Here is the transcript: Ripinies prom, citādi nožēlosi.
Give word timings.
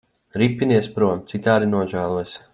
Ripinies 0.43 0.89
prom, 0.95 1.21
citādi 1.35 1.69
nožēlosi. 1.77 2.45